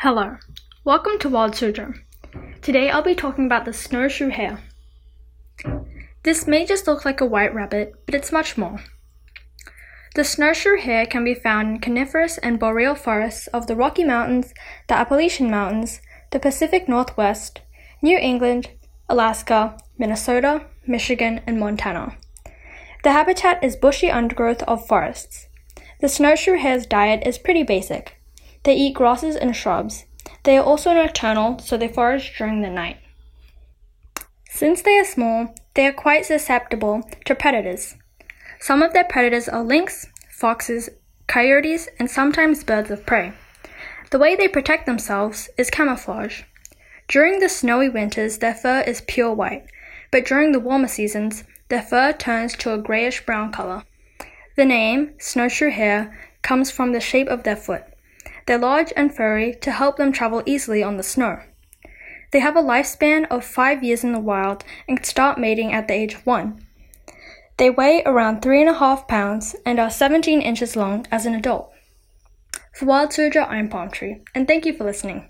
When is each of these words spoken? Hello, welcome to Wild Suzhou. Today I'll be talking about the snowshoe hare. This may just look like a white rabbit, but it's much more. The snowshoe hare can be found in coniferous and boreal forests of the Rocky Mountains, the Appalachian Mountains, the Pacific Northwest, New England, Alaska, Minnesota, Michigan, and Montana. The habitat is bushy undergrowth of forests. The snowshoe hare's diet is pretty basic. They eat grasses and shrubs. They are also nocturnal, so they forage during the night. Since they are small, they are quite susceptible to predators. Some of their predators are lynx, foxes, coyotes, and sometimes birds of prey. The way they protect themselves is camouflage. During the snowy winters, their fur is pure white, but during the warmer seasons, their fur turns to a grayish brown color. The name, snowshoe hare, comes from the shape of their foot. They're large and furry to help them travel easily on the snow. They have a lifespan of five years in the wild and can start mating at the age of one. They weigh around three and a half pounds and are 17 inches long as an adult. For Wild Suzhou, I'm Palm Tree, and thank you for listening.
Hello, 0.00 0.36
welcome 0.84 1.18
to 1.20 1.28
Wild 1.30 1.52
Suzhou. 1.52 1.98
Today 2.60 2.90
I'll 2.90 3.00
be 3.00 3.14
talking 3.14 3.46
about 3.46 3.64
the 3.64 3.72
snowshoe 3.72 4.28
hare. 4.28 4.58
This 6.22 6.46
may 6.46 6.66
just 6.66 6.86
look 6.86 7.06
like 7.06 7.22
a 7.22 7.24
white 7.24 7.54
rabbit, 7.54 7.94
but 8.04 8.14
it's 8.14 8.30
much 8.30 8.58
more. 8.58 8.84
The 10.14 10.22
snowshoe 10.22 10.76
hare 10.76 11.06
can 11.06 11.24
be 11.24 11.32
found 11.32 11.68
in 11.68 11.80
coniferous 11.80 12.36
and 12.36 12.58
boreal 12.58 12.94
forests 12.94 13.46
of 13.48 13.68
the 13.68 13.74
Rocky 13.74 14.04
Mountains, 14.04 14.52
the 14.86 14.94
Appalachian 14.94 15.50
Mountains, 15.50 16.02
the 16.30 16.38
Pacific 16.38 16.90
Northwest, 16.90 17.62
New 18.02 18.18
England, 18.18 18.68
Alaska, 19.08 19.78
Minnesota, 19.96 20.66
Michigan, 20.86 21.40
and 21.46 21.58
Montana. 21.58 22.18
The 23.02 23.12
habitat 23.12 23.64
is 23.64 23.76
bushy 23.76 24.10
undergrowth 24.10 24.62
of 24.64 24.86
forests. 24.86 25.48
The 26.02 26.10
snowshoe 26.10 26.58
hare's 26.58 26.84
diet 26.84 27.26
is 27.26 27.38
pretty 27.38 27.62
basic. 27.62 28.15
They 28.66 28.74
eat 28.74 28.94
grasses 28.94 29.36
and 29.36 29.54
shrubs. 29.54 30.06
They 30.42 30.58
are 30.58 30.64
also 30.64 30.92
nocturnal, 30.92 31.60
so 31.60 31.76
they 31.76 31.86
forage 31.86 32.36
during 32.36 32.62
the 32.62 32.68
night. 32.68 32.96
Since 34.50 34.82
they 34.82 34.98
are 34.98 35.04
small, 35.04 35.54
they 35.74 35.86
are 35.86 35.92
quite 35.92 36.26
susceptible 36.26 37.08
to 37.26 37.36
predators. 37.36 37.94
Some 38.58 38.82
of 38.82 38.92
their 38.92 39.04
predators 39.04 39.48
are 39.48 39.62
lynx, 39.62 40.08
foxes, 40.28 40.88
coyotes, 41.28 41.88
and 42.00 42.10
sometimes 42.10 42.64
birds 42.64 42.90
of 42.90 43.06
prey. 43.06 43.34
The 44.10 44.18
way 44.18 44.34
they 44.34 44.48
protect 44.48 44.84
themselves 44.84 45.48
is 45.56 45.70
camouflage. 45.70 46.42
During 47.06 47.38
the 47.38 47.48
snowy 47.48 47.88
winters, 47.88 48.38
their 48.38 48.54
fur 48.54 48.80
is 48.80 49.00
pure 49.02 49.32
white, 49.32 49.66
but 50.10 50.26
during 50.26 50.50
the 50.50 50.58
warmer 50.58 50.88
seasons, 50.88 51.44
their 51.68 51.82
fur 51.82 52.12
turns 52.12 52.56
to 52.56 52.74
a 52.74 52.78
grayish 52.78 53.24
brown 53.24 53.52
color. 53.52 53.84
The 54.56 54.64
name, 54.64 55.14
snowshoe 55.20 55.70
hare, 55.70 56.18
comes 56.42 56.72
from 56.72 56.90
the 56.90 57.00
shape 57.00 57.28
of 57.28 57.44
their 57.44 57.54
foot. 57.54 57.84
They're 58.46 58.58
large 58.58 58.92
and 58.96 59.14
furry 59.14 59.54
to 59.60 59.72
help 59.72 59.96
them 59.96 60.12
travel 60.12 60.42
easily 60.46 60.82
on 60.82 60.96
the 60.96 61.02
snow. 61.02 61.40
They 62.32 62.40
have 62.40 62.56
a 62.56 62.62
lifespan 62.62 63.26
of 63.28 63.44
five 63.44 63.82
years 63.82 64.04
in 64.04 64.12
the 64.12 64.20
wild 64.20 64.64
and 64.88 64.96
can 64.96 65.04
start 65.04 65.38
mating 65.38 65.72
at 65.72 65.88
the 65.88 65.94
age 65.94 66.14
of 66.14 66.26
one. 66.26 66.64
They 67.56 67.70
weigh 67.70 68.02
around 68.04 68.42
three 68.42 68.60
and 68.60 68.70
a 68.70 68.78
half 68.78 69.08
pounds 69.08 69.56
and 69.64 69.80
are 69.80 69.90
17 69.90 70.40
inches 70.42 70.76
long 70.76 71.06
as 71.10 71.26
an 71.26 71.34
adult. 71.34 71.72
For 72.74 72.84
Wild 72.84 73.10
Suzhou, 73.10 73.48
I'm 73.48 73.68
Palm 73.68 73.90
Tree, 73.90 74.20
and 74.34 74.46
thank 74.46 74.66
you 74.66 74.76
for 74.76 74.84
listening. 74.84 75.28